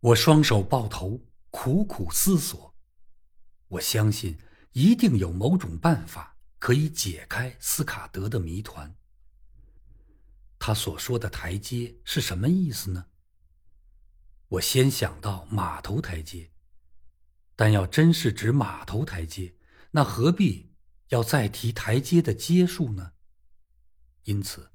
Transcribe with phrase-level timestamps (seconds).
[0.00, 1.20] 我双手抱头，
[1.50, 2.74] 苦苦思索。
[3.68, 4.38] 我相信，
[4.72, 8.96] 一定有某种办法可以解开斯卡德的谜团。
[10.58, 13.06] 他所说的台阶是什么意思呢？
[14.48, 16.50] 我先想到码头台阶，
[17.54, 19.54] 但要真是指码头台阶，
[19.90, 20.72] 那何必
[21.08, 23.12] 要再提台阶的阶数呢？
[24.24, 24.70] 因此，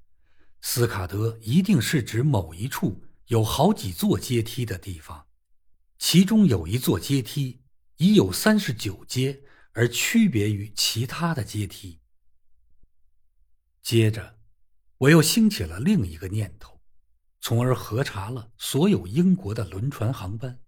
[0.62, 5.28] 斯卡德一定是指某一处有好几座阶梯的地方，
[5.98, 7.64] 其中有一座阶梯
[7.98, 9.42] 已有三十九阶，
[9.74, 12.00] 而区别于其他的阶梯。
[13.82, 14.40] 接着，
[14.98, 16.82] 我又兴起了另一个念头。
[17.42, 20.60] 从而核查了所有英国的轮船航班，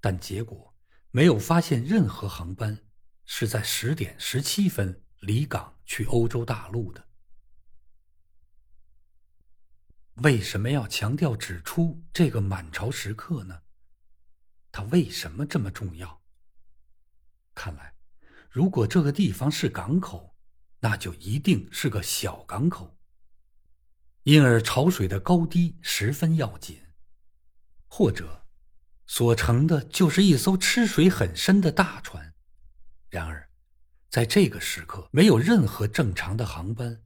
[0.00, 0.72] 但结果
[1.10, 2.84] 没有发现任何航班
[3.24, 7.07] 是在十点十七分离港去欧洲大陆的。
[10.22, 13.62] 为什么要强调指出这个满潮时刻呢？
[14.72, 16.22] 它为什么这么重要？
[17.54, 17.94] 看来，
[18.50, 20.36] 如果这个地方是港口，
[20.80, 22.98] 那就一定是个小港口。
[24.24, 26.82] 因而潮水的高低十分要紧，
[27.86, 28.46] 或者
[29.06, 32.34] 所乘的就是一艘吃水很深的大船。
[33.08, 33.50] 然而，
[34.10, 37.02] 在这个时刻没有任何正常的航班，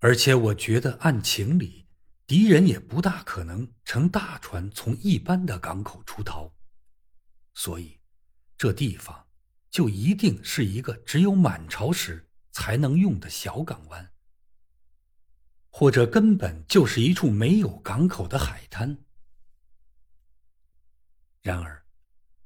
[0.00, 1.86] 而且我觉得按情理，
[2.26, 6.52] 敌人也不大可能乘大船从一般的港口出逃，
[7.54, 7.98] 所以
[8.56, 9.26] 这地方
[9.70, 14.12] 就一定是一个只有满潮时才能用的小港湾。
[15.70, 19.04] 或者根本就是一处没有港口的海滩。
[21.42, 21.84] 然而，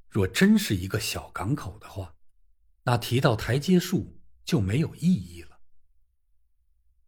[0.09, 2.15] 若真是一个小港口的话，
[2.83, 5.52] 那提到台阶数就没有意义了。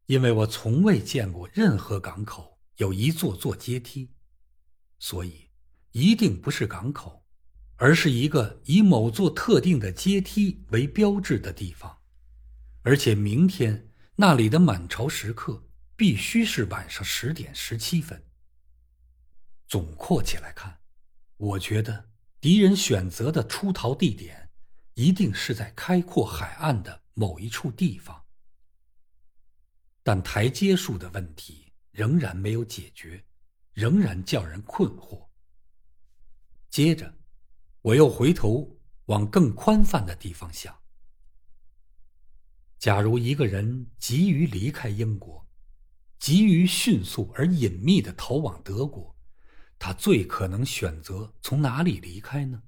[0.06, 4.12] 因为我从未见过任何港口有一座座阶梯，
[5.00, 5.50] 所以
[5.92, 7.24] 一定不是港口，
[7.76, 11.98] 而是一个以某座特定的阶梯为标志的地方。
[12.84, 15.62] 而且明天那里的满潮时刻。
[15.98, 18.22] 必须是晚上十点十七分。
[19.66, 20.78] 总括起来看，
[21.38, 22.10] 我觉得
[22.42, 24.50] 敌人选择的出逃地点
[24.96, 28.25] 一定是在开阔海岸的某一处地方。
[30.08, 33.26] 但台阶数的问题仍然没有解决，
[33.74, 35.28] 仍然叫人困惑。
[36.70, 37.12] 接着，
[37.82, 40.80] 我又回头往更宽泛的地方想：
[42.78, 45.44] 假如一个人急于离开英国，
[46.20, 49.18] 急于迅速而隐秘的逃往德国，
[49.80, 52.62] 他最可能选择从哪里离开呢？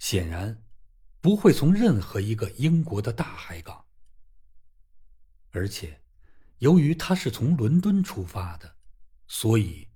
[0.00, 0.60] 显然，
[1.20, 3.84] 不会从任何一个英国的大海港。
[5.52, 6.00] 而且，
[6.60, 8.76] 由于他是从伦敦出发的，
[9.26, 9.88] 所以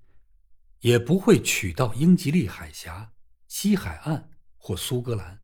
[0.79, 3.13] 也不会取到英吉利海峡、
[3.47, 5.41] 西海岸或苏格兰，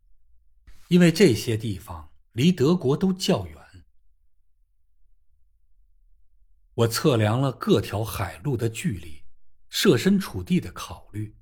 [0.88, 3.58] 因为这些地方离德国都较远。
[6.74, 9.24] 我测量了各条海路的距离，
[9.70, 11.38] 设身处地的考虑，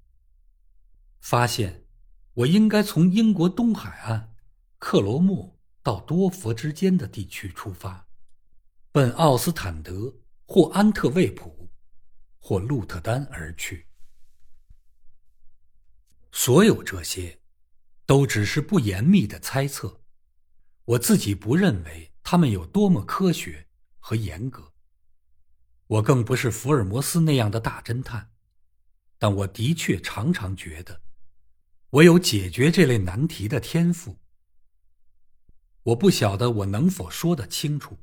[1.22, 1.85] 发现
[2.34, 4.35] 我应该从英国东海岸
[4.78, 8.09] 克罗莫到多佛之间的地区出发，
[9.00, 10.14] 奔奥斯坦德
[10.46, 11.70] 或安特卫普
[12.38, 13.88] 或鹿特丹而去。
[16.34, 17.40] 所有这些，
[18.06, 20.02] 都只是不严密的猜测，
[20.84, 24.74] 我自己不认为他们有多么科学和严格。
[25.88, 28.34] 我更不是福尔摩斯那样的大侦探，
[29.18, 31.00] 但我的确常常觉得，
[31.90, 34.18] 我有解决这类难题的天赋。
[35.84, 37.98] 我不晓得我能否说得清楚，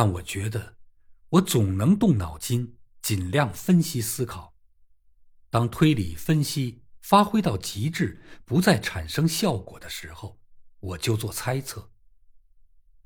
[0.00, 0.78] 但我觉得，
[1.28, 4.56] 我总能动脑筋，尽量分析思考。
[5.50, 10.40] 当推理分析发挥到极致，不再产生效果的时候，
[10.78, 11.92] 我就做猜测。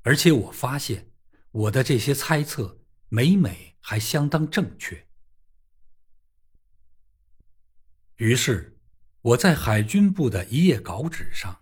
[0.03, 1.11] 而且我发现，
[1.51, 2.79] 我的这些猜测
[3.09, 3.75] 每每。
[3.81, 5.05] 还相当正确。
[8.15, 8.79] 于是，
[9.19, 11.61] 我在海军部的一页稿纸上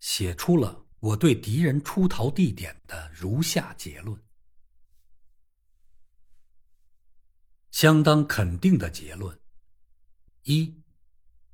[0.00, 4.20] 写出了我对敌人出逃地点的如下结论：
[7.72, 9.36] 相当肯定的结论。
[10.44, 10.80] 一，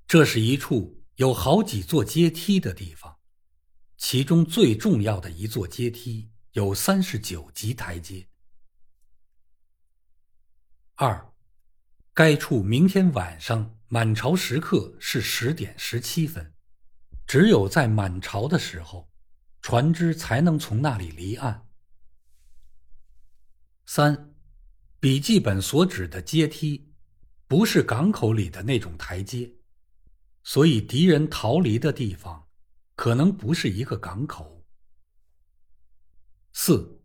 [0.07, 3.19] 这是一处有好几座阶梯的地方，
[3.97, 8.29] 其中最重要的一座阶梯有三十九级台阶。
[10.97, 11.33] 二，
[12.13, 16.53] 该处明天晚上满潮时刻是十点十七分，
[17.27, 19.09] 只有在满潮的时候，
[19.63, 21.69] 船只才能从那里离岸。
[23.87, 24.28] 三，
[25.01, 26.93] 笔记本所指的阶梯，
[27.47, 29.49] 不是港口里的那种台阶，
[30.43, 32.49] 所以敌人逃离的地方，
[32.97, 34.67] 可能不是一个港口。
[36.53, 37.01] 四，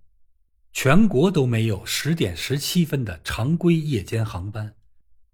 [0.71, 4.75] 全国都没有十点十七分的常规夜间航班，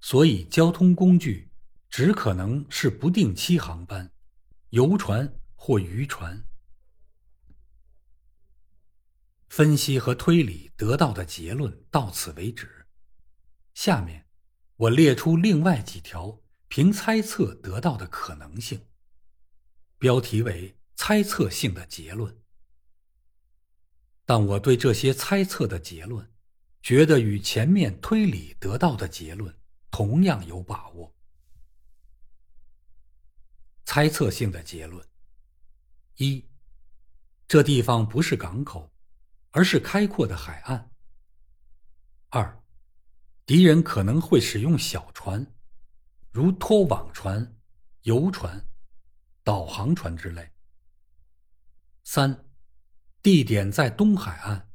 [0.02, 1.50] 所以交通工具
[1.90, 4.12] 只可能是不定期航班，
[4.72, 6.46] 游船或渔船。
[9.50, 12.86] 分析和推理得到的结论到此为止。
[13.74, 14.28] 下面，
[14.76, 18.86] 我列出另外几条凭猜测得到的可能性，
[19.98, 22.38] 标题为“猜测性的结论”。
[24.24, 26.32] 但我对这些猜测的结论，
[26.84, 29.58] 觉得与前面推理得到的结论
[29.90, 31.16] 同样有把握。
[33.84, 35.04] 猜测性的结论：
[36.18, 36.46] 一，
[37.48, 38.94] 这地方不是港口。
[39.52, 40.92] 而是开阔的海岸。
[42.30, 42.64] 二，
[43.46, 45.56] 敌人可能会使用小船，
[46.32, 47.58] 如拖网船、
[48.02, 48.70] 游船、
[49.44, 50.52] 导航船之类。
[52.04, 52.46] 三，
[53.24, 54.70] 地点在东海岸，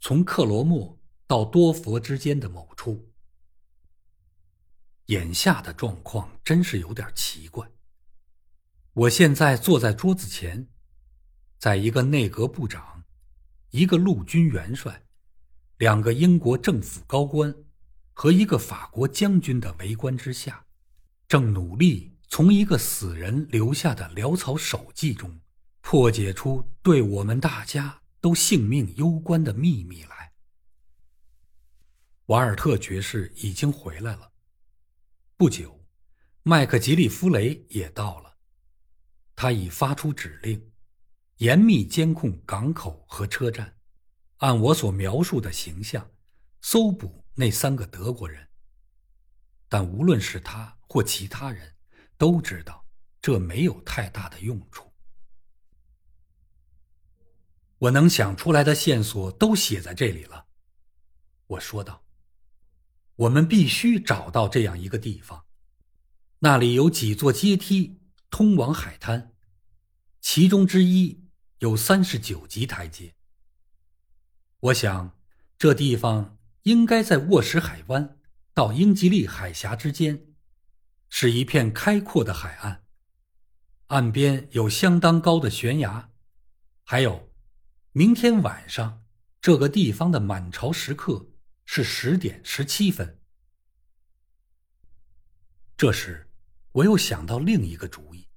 [0.00, 3.12] 从克罗莫到多佛之间的某处。
[5.06, 7.70] 眼下的状况真是有点奇怪。
[8.92, 10.68] 我现在坐在桌子前，
[11.58, 12.97] 在一个内阁部长。
[13.70, 15.02] 一个陆军元帅，
[15.76, 17.54] 两个英国政府高官
[18.12, 20.64] 和一个法国将军的围观之下，
[21.28, 25.38] 正努力从一个死人留下的潦草手记中
[25.82, 30.32] 破解出对我们大家都性命攸关的秘密来。
[32.26, 34.32] 瓦尔特爵士已经回来了。
[35.36, 35.84] 不久，
[36.42, 38.36] 麦克吉利夫雷也到了，
[39.36, 40.70] 他已发出指令。
[41.38, 43.76] 严密监控港口和车站，
[44.38, 46.10] 按我所描述的形象，
[46.60, 48.48] 搜捕那三个德国人。
[49.68, 51.76] 但无论是他或其他人，
[52.16, 52.84] 都知道
[53.22, 54.92] 这没有太大的用处。
[57.78, 60.46] 我能想出来的线索都写在这里了，
[61.46, 62.04] 我说道。
[63.14, 65.44] 我们必须找到这样一个地方，
[66.40, 69.34] 那里有几座阶梯通往海滩，
[70.20, 71.27] 其中之一。
[71.58, 73.14] 有三十九级台阶。
[74.60, 75.18] 我想，
[75.58, 78.16] 这地方应该在沃什海湾
[78.54, 80.26] 到英吉利海峡之间，
[81.08, 82.84] 是一片开阔的海岸，
[83.86, 86.10] 岸边有相当高的悬崖，
[86.84, 87.28] 还有，
[87.92, 89.04] 明天晚上
[89.40, 91.30] 这个地方的满潮时刻
[91.64, 93.18] 是十点十七分。
[95.76, 96.28] 这时，
[96.70, 98.27] 我又想到另一个主意。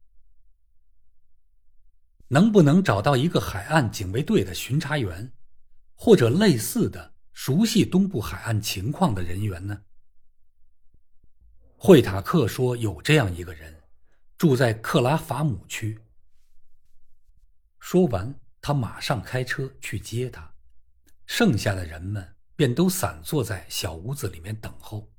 [2.34, 5.34] 能不能找到一个海岸警卫队的巡查员，
[5.96, 9.82] 或者类似的熟悉东部海岸情况的人员呢？
[11.76, 13.82] 惠塔克说有这样一个人，
[14.38, 16.00] 住在克拉法姆区。
[17.80, 20.54] 说完，他马上开车去接他，
[21.26, 25.12] 剩下的人们便都散坐在小屋子里面等候，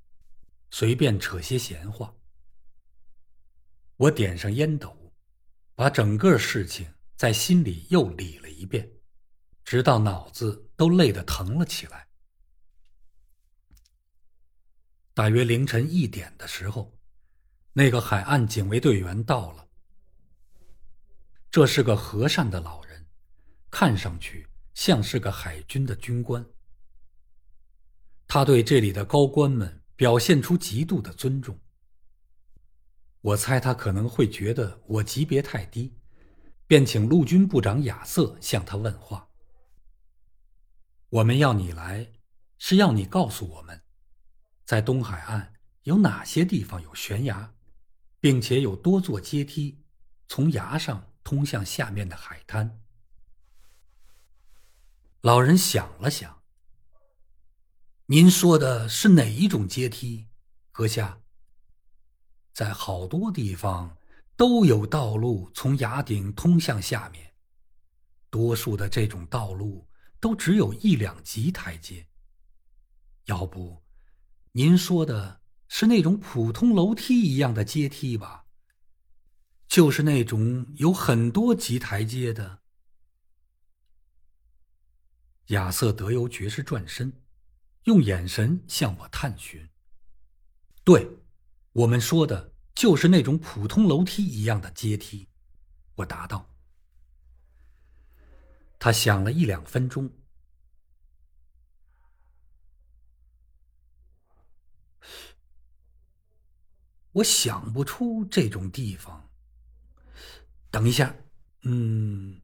[0.70, 2.14] 随便扯些闲话。
[3.98, 5.12] 我点上烟斗，
[5.74, 6.88] 把整个事情。
[7.22, 8.90] 在心里又理了一遍，
[9.62, 12.08] 直到脑子都累得疼了起来。
[15.14, 16.98] 大约凌晨一点的时候，
[17.74, 19.68] 那个海岸警卫队员到了。
[21.48, 23.06] 这是个和善的老人，
[23.70, 26.44] 看上去像是个海军的军官。
[28.26, 31.56] 他对这里的高官们表现出极度的尊重。
[33.20, 35.96] 我猜他可能会觉得我级别太低。
[36.72, 39.28] 便请陆军部长亚瑟向他问话。
[41.10, 42.10] 我们要你来，
[42.56, 43.82] 是要你告诉我们，
[44.64, 45.52] 在东海岸
[45.82, 47.52] 有哪些地方有悬崖，
[48.20, 49.84] 并且有多座阶梯，
[50.28, 52.80] 从崖上通向下面的海滩。
[55.20, 56.40] 老人想了想
[58.08, 60.28] ：“您说的是哪一种阶梯，
[60.70, 61.20] 阁下？
[62.54, 63.94] 在好多地方。”
[64.42, 67.32] 都有道路从崖顶通向下面，
[68.28, 72.08] 多数的这种道路都只有一两级台阶。
[73.26, 73.84] 要不，
[74.50, 78.46] 您说的是那种普通楼梯一样的阶梯吧？
[79.68, 82.62] 就是那种有很多级台阶的。
[85.50, 87.22] 亚瑟德尤爵士转身，
[87.84, 89.70] 用眼神向我探寻。
[90.82, 91.08] 对，
[91.74, 92.51] 我们说的。
[92.74, 95.28] 就是那种普通楼梯一样的阶梯，
[95.96, 96.48] 我答道。
[98.78, 100.10] 他想了一两分钟，
[107.12, 109.30] 我想不出这种地方。
[110.70, 111.14] 等一下，
[111.62, 112.42] 嗯，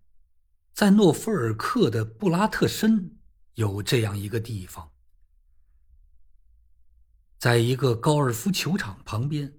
[0.73, 3.19] 在诺夫尔克的布拉特森
[3.55, 4.93] 有这样一个地方，
[7.39, 9.58] 在一个高尔夫球场旁边，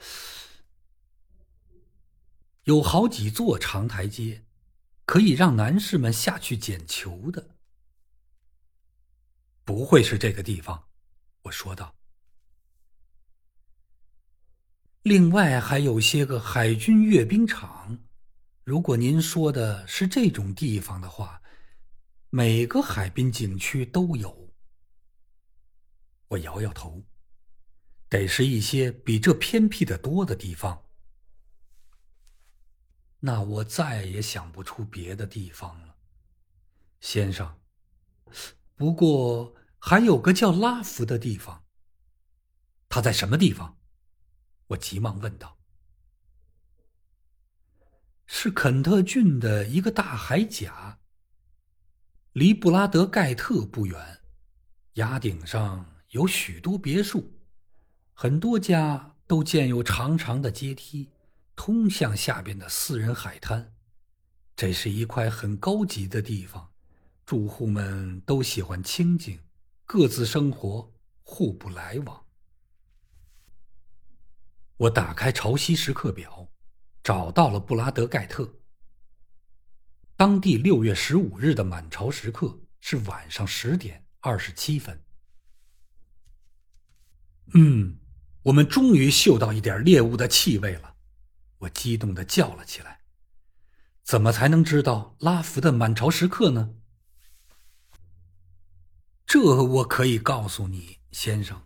[2.64, 4.44] 有好几座长台阶，
[5.04, 7.56] 可以让男士们下去捡球的。
[9.64, 10.88] 不会是这个地方，
[11.42, 11.94] 我说道。
[15.02, 17.98] 另外还有些个海军阅兵场，
[18.64, 21.40] 如果您说的是这种地方的话，
[22.28, 24.52] 每个海滨景区都有。
[26.28, 27.02] 我摇摇头，
[28.10, 30.84] 得是一些比这偏僻的多的地方。
[33.20, 35.96] 那我再也想不出别的地方了，
[37.00, 37.58] 先生。
[38.74, 41.64] 不过还有个叫拉福的地方。
[42.88, 43.78] 他在什么地方？
[44.66, 45.58] 我急忙问道
[48.26, 50.98] ：“是肯特郡的一个大海岬，
[52.32, 54.20] 离布拉德盖特不远。
[54.94, 57.39] 崖顶上有许多别墅，
[58.22, 61.08] 很多家都建有长长的阶梯，
[61.56, 63.72] 通向下边的私人海滩。
[64.54, 66.70] 这是一块很高级的地方，
[67.24, 69.40] 住户们都喜欢清静，
[69.86, 72.26] 各自生活，互不来往。”
[74.76, 76.52] 我打开潮汐时刻表，
[77.02, 78.56] 找到了布拉德盖特。
[80.14, 85.02] 当地六月十五日的满潮时刻是晚上十点二十七分。
[87.54, 87.98] 嗯，
[88.50, 90.96] 我们终于嗅到一点猎物的气味了！
[91.58, 92.98] 我激动的叫了起来。
[94.02, 96.74] 怎么才能知道拉福的满潮时刻呢？
[99.24, 101.62] 这我可以告诉你，先生。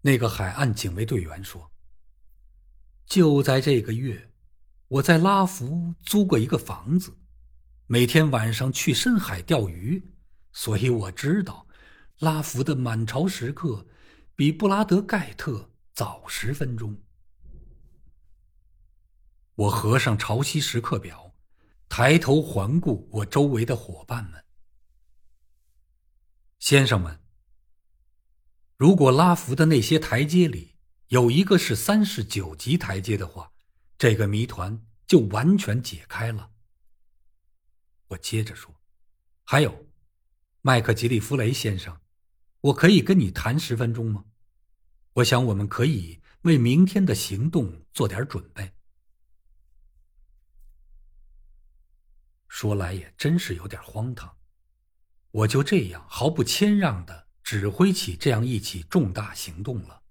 [0.00, 1.70] 那个海岸警卫队员说。
[3.04, 4.30] 就在这个月，
[4.88, 7.14] 我在拉福租过一个房子，
[7.86, 10.02] 每天晚上去深海钓鱼，
[10.52, 11.66] 所以我知道
[12.20, 13.86] 拉福的满潮时刻
[14.36, 17.02] 比布拉德盖特早十分钟。
[19.54, 21.34] 我合上潮汐时刻表，
[21.88, 24.44] 抬头环顾我周围的伙伴们，
[26.58, 27.20] 先生们，
[28.76, 30.76] 如果拉福的那些台阶里。
[31.08, 33.52] 有一个是三十九级台阶的话，
[33.96, 36.50] 这个谜团就完全解开了。
[38.08, 38.74] 我接着说
[39.46, 39.86] ：“还有，
[40.62, 41.96] 麦克吉利夫雷先生，
[42.66, 44.24] 我可以跟你谈十分钟吗？
[45.14, 48.72] 我想我们可以为明天的行动做点准备。”
[52.48, 54.36] 说来也真是有点荒唐，
[55.30, 60.02] 我就这样毫不谦让的指挥起这样一起重大行动了。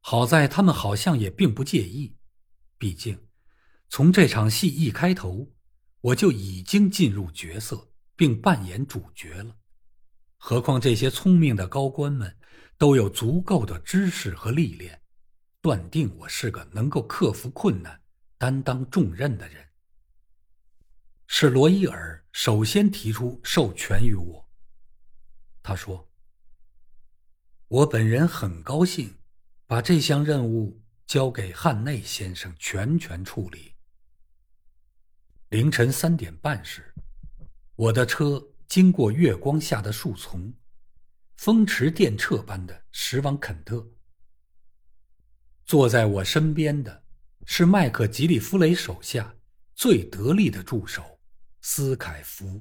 [0.00, 2.16] 好在他们好像也并不介意，
[2.76, 3.28] 毕竟，
[3.88, 5.52] 从这场戏一开头，
[6.00, 9.56] 我就已经进入角色并扮演主角了。
[10.36, 12.36] 何况这些聪明的高官们
[12.78, 15.00] 都有足够的知识和历练，
[15.60, 18.00] 断定我是个能够克服困难、
[18.38, 19.66] 担当重任的人。
[21.26, 24.48] 是罗伊尔首先提出授权于我。
[25.62, 26.08] 他说
[27.68, 29.12] ：“我本人很高兴。”
[29.68, 33.74] 把这项任务交给汉内先生全权处理。
[35.48, 36.94] 凌晨三点半时，
[37.74, 40.52] 我的车经过月光下的树丛，
[41.36, 43.86] 风驰电掣般的驶往肯特。
[45.64, 47.04] 坐在我身边的
[47.44, 49.34] 是麦克吉利夫雷手下
[49.74, 51.20] 最得力的助手
[51.62, 52.60] 斯凯福。